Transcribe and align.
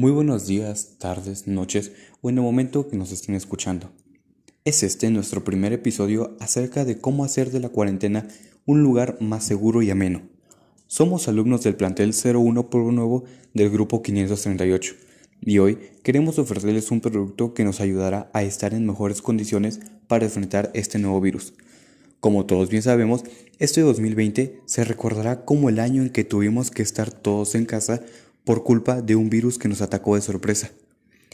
Muy 0.00 0.12
buenos 0.12 0.46
días, 0.46 0.96
tardes, 0.96 1.46
noches 1.46 1.92
o 2.22 2.30
en 2.30 2.38
el 2.38 2.42
momento 2.42 2.88
que 2.88 2.96
nos 2.96 3.12
estén 3.12 3.34
escuchando. 3.34 3.92
Es 4.64 4.82
este 4.82 5.10
nuestro 5.10 5.44
primer 5.44 5.74
episodio 5.74 6.38
acerca 6.40 6.86
de 6.86 6.98
cómo 6.98 7.22
hacer 7.22 7.50
de 7.50 7.60
la 7.60 7.68
cuarentena 7.68 8.26
un 8.64 8.82
lugar 8.82 9.18
más 9.20 9.44
seguro 9.44 9.82
y 9.82 9.90
ameno. 9.90 10.22
Somos 10.86 11.28
alumnos 11.28 11.64
del 11.64 11.76
plantel 11.76 12.14
01 12.14 12.70
Pueblo 12.70 12.92
Nuevo 12.92 13.24
del 13.52 13.68
grupo 13.68 14.00
538 14.00 14.94
y 15.42 15.58
hoy 15.58 15.76
queremos 16.02 16.38
ofrecerles 16.38 16.90
un 16.90 17.02
producto 17.02 17.52
que 17.52 17.64
nos 17.64 17.82
ayudará 17.82 18.30
a 18.32 18.42
estar 18.42 18.72
en 18.72 18.86
mejores 18.86 19.20
condiciones 19.20 19.80
para 20.08 20.24
enfrentar 20.24 20.70
este 20.72 20.98
nuevo 20.98 21.20
virus. 21.20 21.52
Como 22.20 22.46
todos 22.46 22.70
bien 22.70 22.82
sabemos, 22.82 23.22
este 23.58 23.82
2020 23.82 24.62
se 24.64 24.84
recordará 24.84 25.44
como 25.44 25.68
el 25.68 25.78
año 25.78 26.00
en 26.00 26.08
que 26.08 26.24
tuvimos 26.24 26.70
que 26.70 26.82
estar 26.82 27.12
todos 27.12 27.54
en 27.54 27.66
casa 27.66 28.00
por 28.44 28.64
culpa 28.64 29.02
de 29.02 29.16
un 29.16 29.30
virus 29.30 29.58
que 29.58 29.68
nos 29.68 29.82
atacó 29.82 30.14
de 30.14 30.22
sorpresa, 30.22 30.70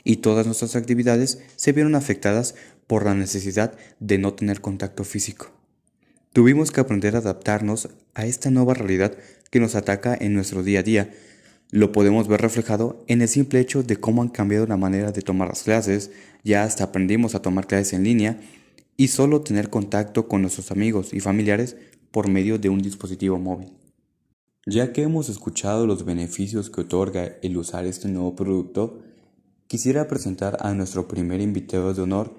y 0.04 0.16
todas 0.16 0.46
nuestras 0.46 0.76
actividades 0.76 1.40
se 1.56 1.72
vieron 1.72 1.94
afectadas 1.94 2.54
por 2.86 3.04
la 3.04 3.14
necesidad 3.14 3.76
de 4.00 4.18
no 4.18 4.34
tener 4.34 4.60
contacto 4.60 5.04
físico. 5.04 5.50
Tuvimos 6.32 6.70
que 6.70 6.80
aprender 6.80 7.16
a 7.16 7.20
adaptarnos 7.20 7.88
a 8.14 8.26
esta 8.26 8.50
nueva 8.50 8.74
realidad 8.74 9.16
que 9.50 9.58
nos 9.58 9.74
ataca 9.74 10.16
en 10.18 10.34
nuestro 10.34 10.62
día 10.62 10.80
a 10.80 10.82
día. 10.82 11.10
Lo 11.70 11.92
podemos 11.92 12.28
ver 12.28 12.42
reflejado 12.42 13.02
en 13.08 13.22
el 13.22 13.28
simple 13.28 13.58
hecho 13.58 13.82
de 13.82 13.96
cómo 13.96 14.22
han 14.22 14.28
cambiado 14.28 14.66
la 14.66 14.76
manera 14.76 15.12
de 15.12 15.22
tomar 15.22 15.48
las 15.48 15.62
clases, 15.62 16.10
ya 16.44 16.62
hasta 16.62 16.84
aprendimos 16.84 17.34
a 17.34 17.42
tomar 17.42 17.66
clases 17.66 17.94
en 17.94 18.04
línea 18.04 18.38
y 18.96 19.08
solo 19.08 19.40
tener 19.40 19.70
contacto 19.70 20.28
con 20.28 20.42
nuestros 20.42 20.70
amigos 20.70 21.12
y 21.12 21.20
familiares 21.20 21.76
por 22.10 22.28
medio 22.28 22.58
de 22.58 22.68
un 22.68 22.80
dispositivo 22.80 23.38
móvil. 23.38 23.72
Ya 24.68 24.92
que 24.92 25.04
hemos 25.04 25.28
escuchado 25.28 25.86
los 25.86 26.04
beneficios 26.04 26.70
que 26.70 26.80
otorga 26.80 27.36
el 27.40 27.56
usar 27.56 27.86
este 27.86 28.08
nuevo 28.08 28.34
producto, 28.34 28.98
quisiera 29.68 30.08
presentar 30.08 30.56
a 30.58 30.74
nuestro 30.74 31.06
primer 31.06 31.40
invitado 31.40 31.94
de 31.94 32.02
honor, 32.02 32.34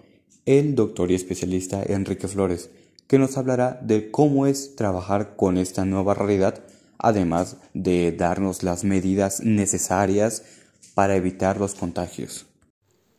el 0.46 0.76
doctor 0.76 1.10
y 1.10 1.16
especialista 1.16 1.82
Enrique 1.82 2.28
Flores, 2.28 2.70
que 3.08 3.18
nos 3.18 3.38
hablará 3.38 3.80
de 3.82 4.12
cómo 4.12 4.46
es 4.46 4.76
trabajar 4.76 5.38
con 5.38 5.58
esta 5.58 5.86
nueva 5.86 6.16
realidad, 6.16 6.66
además 6.98 7.56
de 7.74 8.12
darnos 8.12 8.62
las 8.62 8.84
medidas 8.84 9.40
necesarias 9.40 10.44
para 10.96 11.16
evitar 11.16 11.62
los 11.62 11.76
contagios. 11.76 12.46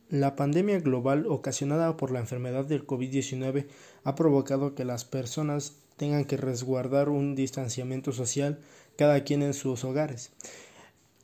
La 0.09 0.35
pandemia 0.35 0.81
global 0.81 1.25
ocasionada 1.27 1.97
por 1.97 2.11
la 2.11 2.19
enfermedad 2.19 2.65
del 2.65 2.85
COVID-19 2.85 3.65
ha 4.03 4.13
provocado 4.13 4.75
que 4.75 4.85
las 4.85 5.03
personas 5.03 5.73
tengan 5.97 6.25
que 6.25 6.37
resguardar 6.37 7.09
un 7.09 7.33
distanciamiento 7.33 8.11
social 8.11 8.59
cada 8.99 9.23
quien 9.23 9.43
en 9.43 9.53
sus 9.53 9.85
hogares. 9.85 10.31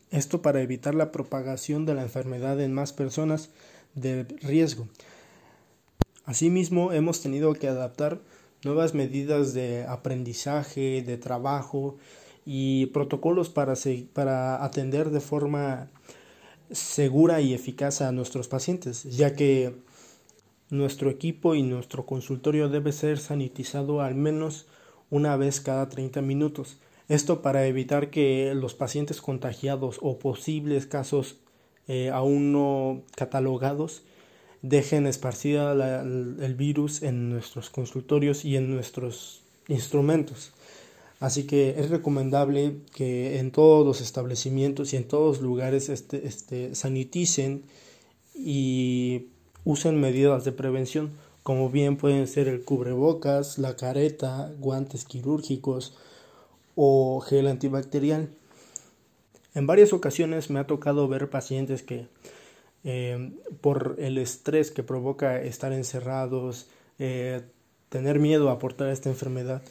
Esto 0.09 0.41
para 0.41 0.61
evitar 0.61 0.95
la 0.95 1.11
propagación 1.11 1.85
de 1.85 1.93
la 1.93 2.03
enfermedad 2.03 2.61
en 2.61 2.71
más 2.71 2.93
personas 2.93 3.49
de 3.95 4.23
riesgo. 4.41 4.87
Asimismo, 6.23 6.93
hemos 6.93 7.21
tenido 7.21 7.53
que 7.53 7.67
adaptar 7.67 8.21
nuevas 8.63 8.93
medidas 8.93 9.53
de 9.53 9.83
aprendizaje, 9.89 11.03
de 11.05 11.17
trabajo 11.17 11.97
y 12.45 12.85
protocolos 12.87 13.49
para, 13.49 13.73
para 14.13 14.63
atender 14.63 15.09
de 15.09 15.19
forma 15.19 15.89
segura 16.71 17.41
y 17.41 17.53
eficaz 17.53 17.99
a 17.99 18.13
nuestros 18.13 18.47
pacientes, 18.47 19.03
ya 19.03 19.35
que 19.35 19.75
nuestro 20.69 21.09
equipo 21.09 21.55
y 21.55 21.63
nuestro 21.63 22.05
consultorio 22.05 22.69
debe 22.69 22.93
ser 22.93 23.19
sanitizado 23.19 23.99
al 23.99 24.15
menos 24.15 24.65
una 25.09 25.35
vez 25.35 25.59
cada 25.59 25.89
30 25.89 26.21
minutos 26.21 26.77
esto 27.07 27.41
para 27.41 27.67
evitar 27.67 28.09
que 28.09 28.53
los 28.55 28.73
pacientes 28.73 29.21
contagiados 29.21 29.99
o 30.01 30.19
posibles 30.19 30.87
casos 30.87 31.37
eh, 31.87 32.09
aún 32.09 32.51
no 32.51 33.03
catalogados 33.15 34.03
dejen 34.61 35.05
esparcida 35.05 35.73
el 36.01 36.55
virus 36.55 37.03
en 37.03 37.29
nuestros 37.29 37.69
consultorios 37.69 38.45
y 38.45 38.55
en 38.55 38.73
nuestros 38.73 39.41
instrumentos. 39.67 40.53
Así 41.19 41.45
que 41.45 41.75
es 41.77 41.89
recomendable 41.89 42.77
que 42.93 43.39
en 43.39 43.51
todos 43.51 43.85
los 43.85 44.01
establecimientos 44.01 44.93
y 44.93 44.97
en 44.97 45.07
todos 45.07 45.39
lugares 45.39 45.89
este, 45.89 46.27
este, 46.27 46.75
saniticen 46.75 47.63
y 48.33 49.27
usen 49.63 49.99
medidas 49.99 50.43
de 50.43 50.51
prevención, 50.51 51.11
como 51.41 51.69
bien 51.69 51.95
pueden 51.95 52.27
ser 52.27 52.47
el 52.47 52.63
cubrebocas, 52.65 53.57
la 53.59 53.75
careta, 53.75 54.51
guantes 54.59 55.05
quirúrgicos, 55.05 55.95
o 56.75 57.21
gel 57.21 57.47
antibacterial. 57.47 58.29
En 59.53 59.67
varias 59.67 59.93
ocasiones 59.93 60.49
me 60.49 60.59
ha 60.59 60.67
tocado 60.67 61.07
ver 61.07 61.29
pacientes 61.29 61.81
que 61.81 62.07
eh, 62.83 63.31
por 63.61 63.95
el 63.97 64.17
estrés 64.17 64.69
que 64.69 64.83
provoca 64.83 65.41
estar 65.41 65.73
encerrados, 65.73 66.67
eh, 66.99 67.41
tener 67.89 68.19
miedo 68.19 68.49
a 68.49 68.59
portar 68.59 68.89
esta 68.89 69.09
enfermedad, 69.09 69.63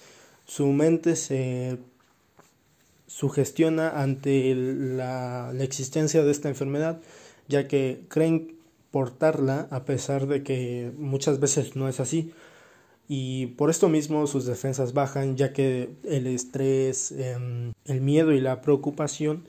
su 0.47 0.67
mente 0.69 1.15
se 1.17 1.79
sugestiona 3.07 4.03
ante 4.03 4.55
la, 4.55 5.53
la 5.53 5.65
existencia 5.65 6.25
de 6.25 6.31
esta 6.31 6.49
enfermedad, 6.49 7.01
ya 7.47 7.69
que 7.69 8.05
creen 8.09 8.57
portarla 8.91 9.69
a 9.71 9.85
pesar 9.85 10.27
de 10.27 10.43
que 10.43 10.93
muchas 10.97 11.41
veces 11.41 11.77
no 11.77 11.89
es 11.89 12.01
así 12.01 12.33
y 13.09 13.47
por 13.49 13.71
esto 13.71 13.89
mismo 13.89 14.27
sus 14.27 14.47
defensas 14.47 14.95
bajan 14.95 15.37
ya 15.37 15.53
que 15.53 15.95
el 16.05 16.27
estrés, 16.27 17.13
em, 17.13 17.73
el 17.85 18.01
miedo 18.01 18.33
y 18.33 18.41
la 18.41 18.61
preocupación 18.63 19.45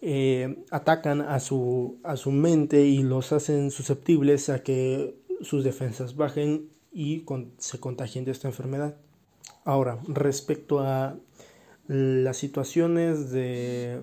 eh, 0.00 0.64
atacan 0.70 1.20
a 1.20 1.38
su, 1.38 1.98
a 2.02 2.16
su 2.16 2.32
mente 2.32 2.82
y 2.86 3.02
los 3.02 3.32
hacen 3.32 3.70
susceptibles 3.70 4.48
a 4.48 4.62
que 4.62 5.16
sus 5.42 5.64
defensas 5.64 6.16
bajen 6.16 6.70
y 6.92 7.24
se 7.58 7.78
contagien 7.78 8.24
de 8.24 8.32
esta 8.32 8.48
enfermedad. 8.48 8.96
Ahora, 9.64 10.00
respecto 10.08 10.80
a 10.80 11.16
las 11.86 12.36
situaciones 12.36 13.30
de, 13.30 14.00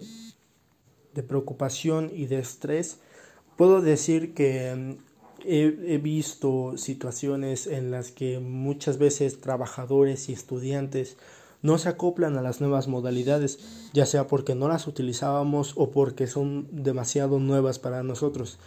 de 1.13 1.23
preocupación 1.23 2.11
y 2.13 2.27
de 2.27 2.39
estrés, 2.39 2.99
puedo 3.57 3.81
decir 3.81 4.33
que 4.33 4.97
he, 5.45 5.97
visto 5.97 6.77
situaciones 6.77 7.67
en 7.67 7.91
las 7.91 8.11
que 8.11 8.39
muchas 8.39 8.97
veces 8.97 9.41
trabajadores 9.41 10.29
y 10.29 10.33
estudiantes 10.33 11.17
no 11.61 11.77
se 11.77 11.89
acoplan 11.89 12.37
a 12.37 12.41
las 12.41 12.61
nuevas 12.61 12.87
modalidades, 12.87 13.59
ya 13.93 14.05
sea 14.05 14.27
porque 14.27 14.55
no 14.55 14.67
las 14.67 14.87
utilizábamos 14.87 15.73
o 15.75 15.91
porque 15.91 16.27
son 16.27 16.67
demasiado 16.71 17.39
nuevas 17.39 17.79
para 17.79 18.03
nosotros. 18.03 18.59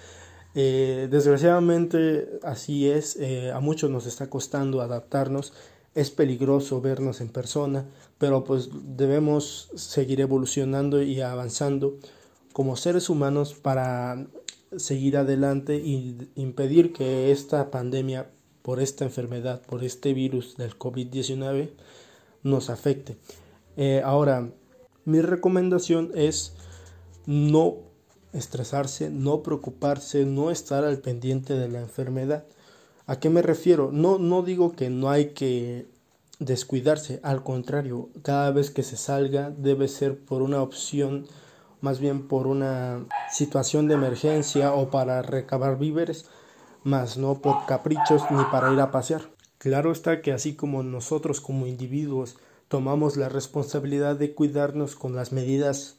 Eh, 0.55 1.09
desgraciadamente 1.11 2.39
así 2.43 2.91
es, 2.91 3.17
eh, 3.17 3.51
a 3.53 3.61
muchos 3.61 3.91
nos 3.91 4.07
está 4.07 4.29
costando 4.29 4.83
adaptarnos, 4.83 5.55
es 5.95 6.11
peligroso 6.11 6.81
vernos 6.81 7.21
en 7.21 7.29
persona, 7.29 7.87
pero 8.19 8.45
pues 8.45 8.69
debemos 8.73 9.71
seguir 9.75 10.21
evolucionando 10.21 11.03
y 11.03 11.21
avanzando 11.21 11.99
como 12.53 12.77
seres 12.77 13.09
humanos 13.09 13.55
para 13.55 14.27
seguir 14.77 15.17
adelante 15.17 15.77
y 15.77 16.17
impedir 16.35 16.93
que 16.93 17.31
esta 17.31 17.71
pandemia 17.71 18.31
por 18.63 18.81
esta 18.81 19.05
enfermedad, 19.05 19.63
por 19.63 19.85
este 19.85 20.15
virus 20.15 20.57
del 20.57 20.79
COVID-19 20.79 21.71
nos 22.43 22.71
afecte. 22.71 23.17
Eh, 23.77 24.03
ahora, 24.05 24.51
mi 25.05 25.21
recomendación 25.21 26.11
es 26.15 26.55
no 27.27 27.77
estresarse, 28.33 29.11
no 29.11 29.43
preocuparse, 29.43 30.25
no 30.25 30.51
estar 30.51 30.85
al 30.85 30.99
pendiente 30.99 31.55
de 31.55 31.69
la 31.69 31.81
enfermedad. 31.81 32.45
¿A 33.07 33.19
qué 33.19 33.31
me 33.31 33.43
refiero? 33.43 33.91
No, 33.93 34.19
no 34.19 34.43
digo 34.43 34.73
que 34.73 34.91
no 34.91 35.11
hay 35.11 35.31
que 35.31 35.87
descuidarse, 36.39 37.21
al 37.23 37.43
contrario, 37.43 38.11
cada 38.23 38.51
vez 38.51 38.71
que 38.71 38.83
se 38.83 38.97
salga 38.97 39.51
debe 39.51 39.89
ser 39.89 40.19
por 40.19 40.43
una 40.43 40.63
opción 40.63 41.27
más 41.83 42.01
bien 42.01 42.27
por 42.27 42.47
una 42.47 43.05
situación 43.31 43.89
de 43.89 43.95
emergencia 43.95 44.73
o 44.73 44.89
para 44.89 45.21
recabar 45.21 45.79
víveres, 45.79 46.25
más 46.85 47.19
no 47.19 47.43
por 47.43 47.67
caprichos 47.67 48.23
ni 48.31 48.43
para 48.51 48.73
ir 48.73 48.81
a 48.81 48.91
pasear. 48.91 49.31
Claro 49.59 49.93
está 49.93 50.23
que 50.23 50.33
así 50.33 50.55
como 50.55 50.83
nosotros 50.83 51.41
como 51.41 51.67
individuos 51.67 52.37
tomamos 52.69 53.17
la 53.17 53.29
responsabilidad 53.29 54.17
de 54.17 54.33
cuidarnos 54.33 54.97
con 54.97 55.15
las 55.15 55.33
medidas 55.33 55.97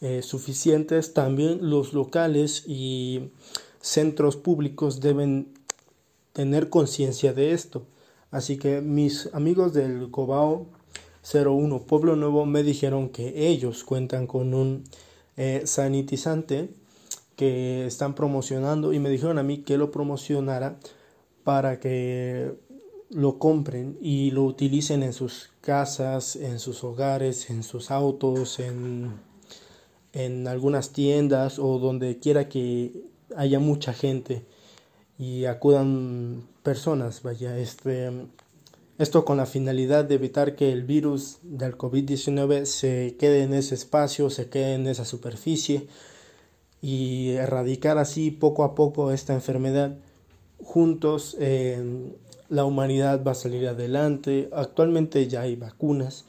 eh, 0.00 0.22
suficientes, 0.22 1.14
también 1.14 1.70
los 1.70 1.92
locales 1.92 2.64
y 2.66 3.30
centros 3.80 4.36
públicos 4.36 5.00
deben 5.00 5.54
tener 6.32 6.70
conciencia 6.70 7.32
de 7.32 7.52
esto. 7.52 7.86
Así 8.30 8.58
que 8.58 8.80
mis 8.80 9.28
amigos 9.34 9.72
del 9.74 10.10
Cobao 10.10 10.66
01 11.22 11.82
Pueblo 11.82 12.16
Nuevo 12.16 12.46
me 12.46 12.62
dijeron 12.62 13.10
que 13.10 13.48
ellos 13.48 13.84
cuentan 13.84 14.26
con 14.26 14.54
un 14.54 14.84
eh, 15.38 15.62
sanitizante 15.66 16.68
que 17.36 17.86
están 17.86 18.16
promocionando 18.16 18.92
y 18.92 18.98
me 18.98 19.08
dijeron 19.08 19.38
a 19.38 19.44
mí 19.44 19.58
que 19.58 19.78
lo 19.78 19.92
promocionara 19.92 20.80
para 21.44 21.78
que 21.78 22.54
lo 23.10 23.38
compren 23.38 23.96
y 24.02 24.32
lo 24.32 24.42
utilicen 24.42 25.04
en 25.04 25.12
sus 25.12 25.50
casas, 25.60 26.34
en 26.34 26.58
sus 26.58 26.82
hogares, 26.82 27.50
en 27.50 27.62
sus 27.62 27.92
autos, 27.92 28.58
en, 28.58 29.12
en 30.12 30.48
algunas 30.48 30.90
tiendas 30.90 31.60
o 31.60 31.78
donde 31.78 32.18
quiera 32.18 32.48
que 32.48 33.04
haya 33.36 33.60
mucha 33.60 33.92
gente 33.92 34.44
y 35.18 35.44
acudan 35.44 36.48
personas, 36.64 37.22
vaya, 37.22 37.56
este, 37.58 38.10
esto 38.98 39.24
con 39.24 39.36
la 39.36 39.46
finalidad 39.46 40.04
de 40.04 40.16
evitar 40.16 40.56
que 40.56 40.72
el 40.72 40.82
virus 40.82 41.38
del 41.42 41.78
COVID-19 41.78 42.64
se 42.64 43.16
quede 43.18 43.44
en 43.44 43.54
ese 43.54 43.76
espacio, 43.76 44.28
se 44.28 44.48
quede 44.48 44.74
en 44.74 44.88
esa 44.88 45.04
superficie 45.04 45.86
y 46.82 47.30
erradicar 47.30 47.98
así 47.98 48.32
poco 48.32 48.64
a 48.64 48.74
poco 48.74 49.12
esta 49.12 49.34
enfermedad. 49.34 49.96
Juntos 50.62 51.36
eh, 51.38 52.12
la 52.48 52.64
humanidad 52.64 53.22
va 53.24 53.32
a 53.32 53.36
salir 53.36 53.68
adelante. 53.68 54.48
Actualmente 54.52 55.28
ya 55.28 55.42
hay 55.42 55.54
vacunas, 55.54 56.24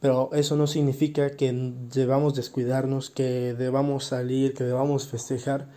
pero 0.00 0.28
eso 0.34 0.56
no 0.56 0.66
significa 0.66 1.30
que 1.30 1.52
debamos 1.94 2.34
descuidarnos, 2.34 3.08
que 3.08 3.54
debamos 3.54 4.04
salir, 4.04 4.52
que 4.52 4.64
debamos 4.64 5.08
festejar 5.08 5.68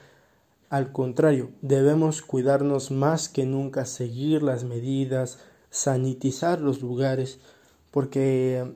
al 0.73 0.91
contrario, 0.91 1.51
debemos 1.61 2.23
cuidarnos 2.23 2.89
más 2.89 3.29
que 3.29 3.45
nunca, 3.45 3.85
seguir 3.85 4.41
las 4.41 4.63
medidas, 4.63 5.37
sanitizar 5.73 6.61
los 6.61 6.81
lugares, 6.83 7.39
porque 7.89 8.75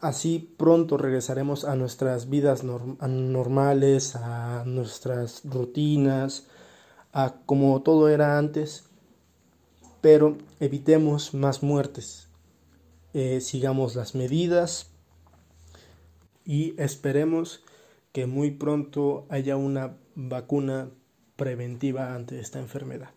así 0.00 0.54
pronto 0.56 0.96
regresaremos 0.96 1.64
a 1.64 1.74
nuestras 1.74 2.30
vidas 2.30 2.62
normales, 2.62 4.14
a 4.14 4.62
nuestras 4.64 5.42
rutinas, 5.44 6.46
a 7.12 7.34
como 7.44 7.82
todo 7.82 8.08
era 8.08 8.38
antes, 8.38 8.84
pero 10.00 10.38
evitemos 10.60 11.34
más 11.34 11.64
muertes, 11.64 12.28
eh, 13.14 13.40
sigamos 13.40 13.96
las 13.96 14.14
medidas 14.14 14.90
y 16.44 16.80
esperemos 16.80 17.64
que 18.12 18.26
muy 18.26 18.52
pronto 18.52 19.26
haya 19.28 19.56
una 19.56 19.96
vacuna 20.14 20.88
preventiva 21.34 22.14
ante 22.14 22.38
esta 22.38 22.60
enfermedad. 22.60 23.10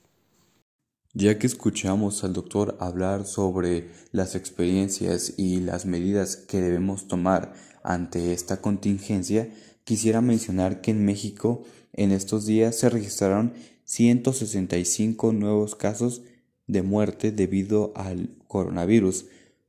Ya 1.14 1.38
que 1.38 1.46
escuchamos 1.46 2.24
al 2.24 2.32
doctor 2.32 2.78
hablar 2.80 3.26
sobre 3.26 3.90
las 4.14 4.34
experiencias 4.36 5.34
y 5.36 5.60
las 5.60 5.86
medidas 5.86 6.38
que 6.38 6.62
debemos 6.62 7.10
tomar 7.10 7.54
ante 7.84 8.32
esta 8.32 8.62
contingencia, 8.62 9.50
quisiera 9.84 10.22
mencionar 10.22 10.80
que 10.80 10.92
en 10.92 11.04
México 11.04 11.64
en 11.92 12.12
estos 12.12 12.46
días 12.46 12.78
se 12.78 12.90
registraron 12.90 13.54
165 13.84 15.34
nuevos 15.34 15.76
casos 15.76 16.22
de 16.68 16.82
muerte 16.82 17.34
debido 17.34 17.92
al 17.98 18.38
coronavirus, 18.48 19.26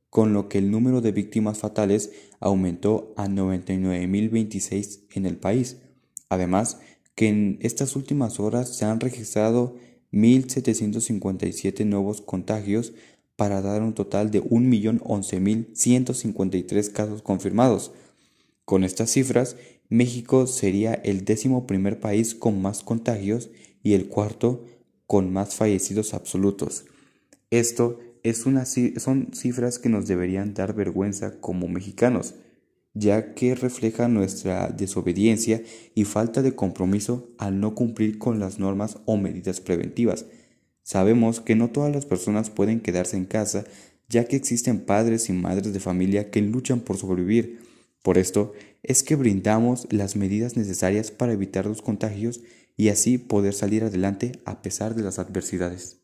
con 0.09 0.31
lo 0.31 0.47
que 0.47 0.59
el 0.59 0.71
número 0.71 1.01
de 1.01 1.11
víctimas 1.11 1.57
fatales 1.57 2.11
aumentó 2.39 3.13
a 3.17 3.27
99.026 3.27 5.01
en 5.11 5.25
el 5.25 5.35
país. 5.35 5.75
Además, 6.29 6.79
que 7.15 7.27
en 7.27 7.57
estas 7.61 7.97
últimas 7.97 8.39
horas 8.39 8.73
se 8.77 8.85
han 8.85 9.01
registrado 9.01 9.75
1.757 10.13 11.85
nuevos 11.85 12.21
contagios 12.21 12.93
para 13.35 13.61
dar 13.61 13.81
un 13.81 13.93
total 13.93 14.31
de 14.31 14.43
1.011.153 14.43 16.91
casos 16.91 17.21
confirmados. 17.21 17.91
Con 18.63 18.83
estas 18.83 19.09
cifras, 19.09 19.55
México 19.89 20.45
sería 20.47 20.93
el 20.93 21.25
décimo 21.25 21.67
primer 21.67 21.99
país 21.99 22.35
con 22.35 22.61
más 22.61 22.83
contagios 22.83 23.49
y 23.83 23.93
el 23.93 24.07
cuarto 24.07 24.65
con 25.07 25.33
más 25.33 25.55
fallecidos 25.55 26.13
absolutos. 26.13 26.85
Esto 27.51 27.99
es 28.23 28.37
son 28.37 29.29
cifras 29.33 29.79
que 29.79 29.89
nos 29.89 30.07
deberían 30.07 30.53
dar 30.53 30.73
vergüenza 30.73 31.41
como 31.41 31.67
mexicanos, 31.67 32.35
ya 32.93 33.33
que 33.33 33.55
refleja 33.55 34.07
nuestra 34.07 34.69
desobediencia 34.69 35.63
y 35.95 36.05
falta 36.05 36.41
de 36.41 36.55
compromiso 36.55 37.29
al 37.37 37.59
no 37.59 37.75
cumplir 37.75 38.19
con 38.19 38.39
las 38.39 38.59
normas 38.59 38.97
o 39.05 39.17
medidas 39.17 39.61
preventivas. 39.61 40.25
Sabemos 40.83 41.39
que 41.39 41.55
no 41.55 41.69
todas 41.69 41.93
las 41.93 42.05
personas 42.05 42.49
pueden 42.49 42.81
quedarse 42.81 43.17
en 43.17 43.25
casa, 43.25 43.65
ya 44.09 44.25
que 44.25 44.35
existen 44.35 44.81
padres 44.81 45.29
y 45.29 45.33
madres 45.33 45.73
de 45.73 45.79
familia 45.79 46.29
que 46.29 46.41
luchan 46.41 46.81
por 46.81 46.97
sobrevivir. 46.97 47.59
Por 48.03 48.17
esto 48.17 48.53
es 48.83 49.01
que 49.01 49.15
brindamos 49.15 49.87
las 49.91 50.15
medidas 50.15 50.57
necesarias 50.57 51.09
para 51.09 51.33
evitar 51.33 51.65
los 51.65 51.81
contagios 51.81 52.41
y 52.75 52.89
así 52.89 53.17
poder 53.17 53.53
salir 53.53 53.83
adelante 53.83 54.33
a 54.45 54.61
pesar 54.61 54.93
de 54.93 55.03
las 55.03 55.19
adversidades. 55.19 56.02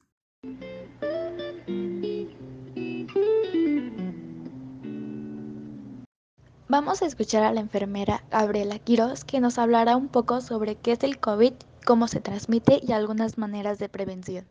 Vamos 6.71 7.01
a 7.01 7.07
escuchar 7.07 7.41
a 7.41 7.51
la 7.51 7.61
enfermera 7.61 8.23
Gabriela 8.29 8.77
Quiroz 8.77 9.23
que 9.23 9.39
nos 9.39 9.57
hablará 9.57 9.97
un 9.97 10.07
poco 10.07 10.39
sobre 10.39 10.75
qué 10.75 10.91
es 10.91 11.03
el 11.03 11.17
COVID, 11.17 11.53
cómo 11.83 12.07
se 12.07 12.21
transmite 12.21 12.79
y 12.87 12.91
algunas 12.91 13.39
maneras 13.39 13.79
de 13.79 13.89
prevención. 13.89 14.45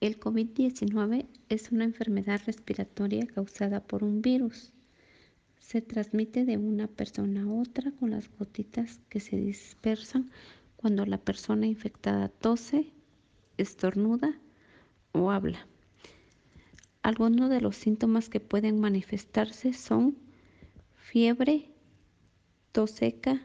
El 0.00 0.18
COVID-19 0.18 1.26
es 1.50 1.70
una 1.70 1.84
enfermedad 1.84 2.40
respiratoria 2.46 3.26
causada 3.26 3.80
por 3.80 4.04
un 4.04 4.22
virus. 4.22 4.72
Se 5.58 5.82
transmite 5.82 6.46
de 6.46 6.56
una 6.56 6.86
persona 6.86 7.42
a 7.42 7.60
otra 7.60 7.92
con 7.92 8.12
las 8.12 8.26
gotitas 8.38 9.00
que 9.10 9.20
se 9.20 9.36
dispersan 9.36 10.30
cuando 10.76 11.04
la 11.04 11.18
persona 11.18 11.66
infectada 11.66 12.30
tose, 12.30 12.90
estornuda 13.58 14.32
o 15.12 15.30
habla. 15.30 15.66
Algunos 17.02 17.48
de 17.48 17.62
los 17.62 17.76
síntomas 17.76 18.28
que 18.28 18.40
pueden 18.40 18.78
manifestarse 18.78 19.72
son 19.72 20.18
fiebre, 20.96 21.70
tos 22.72 22.90
seca, 22.90 23.40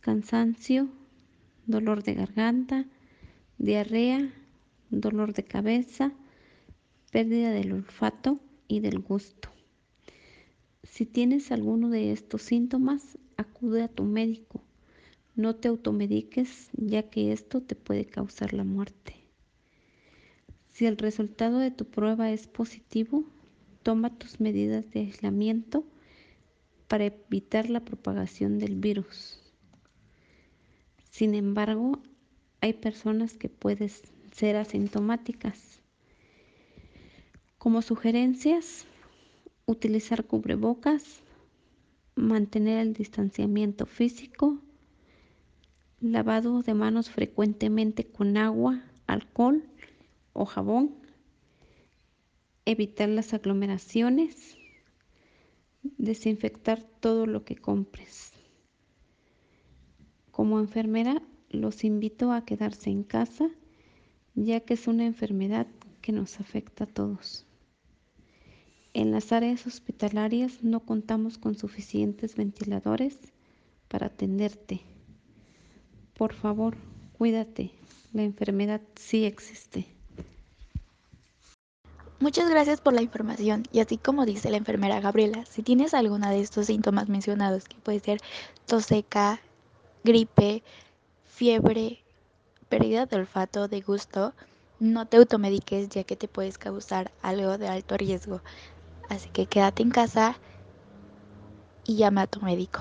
cansancio, 0.00 0.88
dolor 1.66 2.02
de 2.02 2.14
garganta, 2.14 2.86
diarrea, 3.58 4.32
dolor 4.88 5.34
de 5.34 5.44
cabeza, 5.44 6.14
pérdida 7.12 7.50
del 7.50 7.72
olfato 7.72 8.40
y 8.68 8.80
del 8.80 9.00
gusto. 9.00 9.50
Si 10.82 11.04
tienes 11.04 11.52
alguno 11.52 11.90
de 11.90 12.10
estos 12.12 12.40
síntomas, 12.40 13.18
acude 13.36 13.82
a 13.82 13.88
tu 13.88 14.04
médico. 14.04 14.62
No 15.34 15.56
te 15.56 15.68
automediques 15.68 16.70
ya 16.72 17.02
que 17.02 17.32
esto 17.32 17.60
te 17.60 17.76
puede 17.76 18.06
causar 18.06 18.54
la 18.54 18.64
muerte. 18.64 19.25
Si 20.76 20.84
el 20.84 20.98
resultado 20.98 21.58
de 21.58 21.70
tu 21.70 21.86
prueba 21.86 22.30
es 22.30 22.46
positivo, 22.48 23.24
toma 23.82 24.10
tus 24.10 24.40
medidas 24.40 24.90
de 24.90 25.00
aislamiento 25.00 25.86
para 26.86 27.06
evitar 27.06 27.70
la 27.70 27.80
propagación 27.80 28.58
del 28.58 28.76
virus. 28.76 29.40
Sin 31.08 31.34
embargo, 31.34 31.98
hay 32.60 32.74
personas 32.74 33.38
que 33.38 33.48
pueden 33.48 33.88
ser 34.32 34.56
asintomáticas. 34.56 35.80
Como 37.56 37.80
sugerencias, 37.80 38.84
utilizar 39.64 40.24
cubrebocas, 40.26 41.22
mantener 42.16 42.80
el 42.80 42.92
distanciamiento 42.92 43.86
físico, 43.86 44.60
lavado 46.02 46.60
de 46.60 46.74
manos 46.74 47.08
frecuentemente 47.08 48.04
con 48.04 48.36
agua, 48.36 48.84
alcohol 49.06 49.64
o 50.36 50.44
jabón, 50.44 50.94
evitar 52.66 53.08
las 53.08 53.32
aglomeraciones, 53.32 54.58
desinfectar 55.82 56.82
todo 57.00 57.26
lo 57.26 57.44
que 57.44 57.56
compres. 57.56 58.32
Como 60.30 60.60
enfermera, 60.60 61.22
los 61.48 61.84
invito 61.84 62.32
a 62.32 62.44
quedarse 62.44 62.90
en 62.90 63.02
casa, 63.02 63.48
ya 64.34 64.60
que 64.60 64.74
es 64.74 64.86
una 64.86 65.06
enfermedad 65.06 65.66
que 66.02 66.12
nos 66.12 66.38
afecta 66.38 66.84
a 66.84 66.86
todos. 66.86 67.46
En 68.92 69.12
las 69.12 69.32
áreas 69.32 69.66
hospitalarias 69.66 70.62
no 70.62 70.80
contamos 70.80 71.38
con 71.38 71.54
suficientes 71.54 72.36
ventiladores 72.36 73.18
para 73.88 74.08
atenderte. 74.08 74.80
Por 76.14 76.34
favor, 76.34 76.76
cuídate, 77.16 77.72
la 78.12 78.22
enfermedad 78.22 78.82
sí 78.96 79.24
existe. 79.24 79.95
Muchas 82.18 82.48
gracias 82.48 82.80
por 82.80 82.94
la 82.94 83.02
información 83.02 83.64
y 83.72 83.80
así 83.80 83.98
como 83.98 84.24
dice 84.24 84.50
la 84.50 84.56
enfermera 84.56 85.00
Gabriela, 85.00 85.44
si 85.44 85.62
tienes 85.62 85.92
alguna 85.92 86.30
de 86.30 86.40
estos 86.40 86.66
síntomas 86.66 87.10
mencionados, 87.10 87.64
que 87.64 87.76
puede 87.76 88.00
ser 88.00 88.20
tos 88.64 88.86
seca, 88.86 89.38
gripe, 90.02 90.62
fiebre, 91.26 92.02
pérdida 92.70 93.04
de 93.04 93.16
olfato, 93.16 93.68
de 93.68 93.82
gusto, 93.82 94.32
no 94.78 95.06
te 95.06 95.18
automediques 95.18 95.90
ya 95.90 96.04
que 96.04 96.16
te 96.16 96.26
puedes 96.26 96.56
causar 96.56 97.12
algo 97.20 97.58
de 97.58 97.68
alto 97.68 97.98
riesgo. 97.98 98.40
Así 99.10 99.28
que 99.28 99.44
quédate 99.44 99.82
en 99.82 99.90
casa 99.90 100.38
y 101.84 101.96
llama 101.96 102.22
a 102.22 102.26
tu 102.26 102.40
médico. 102.40 102.80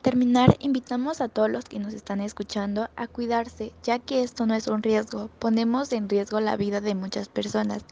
terminar, 0.00 0.56
invitamos 0.60 1.20
a 1.20 1.28
todos 1.28 1.50
los 1.50 1.64
que 1.64 1.78
nos 1.78 1.94
están 1.94 2.20
escuchando 2.20 2.88
a 2.96 3.06
cuidarse, 3.06 3.72
ya 3.82 3.98
que 3.98 4.22
esto 4.22 4.46
no 4.46 4.54
es 4.54 4.66
un 4.66 4.82
riesgo, 4.82 5.28
ponemos 5.38 5.92
en 5.92 6.08
riesgo 6.08 6.40
la 6.40 6.56
vida 6.56 6.80
de 6.80 6.94
muchas 6.94 7.28
personas. 7.28 7.84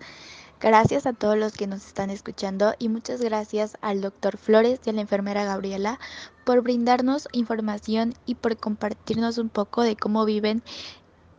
Gracias 0.61 1.07
a 1.07 1.13
todos 1.13 1.37
los 1.39 1.53
que 1.53 1.69
nos 1.69 1.87
están 1.87 2.11
escuchando 2.11 2.75
y 2.79 2.89
muchas 2.89 3.21
gracias 3.21 3.77
al 3.81 4.01
doctor 4.01 4.37
Flores 4.37 4.81
y 4.85 4.91
a 4.91 4.93
la 4.93 5.03
enfermera 5.03 5.45
Gabriela 5.45 6.01
por 6.45 6.63
brindarnos 6.63 7.29
información 7.33 8.15
y 8.27 8.35
por 8.35 8.57
compartirnos 8.57 9.39
un 9.39 9.51
poco 9.51 9.83
de 9.83 9.95
cómo 9.95 10.25
viven 10.25 10.63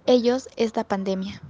ellos 0.05 0.47
esta 0.55 0.85
pandemia. 0.85 1.41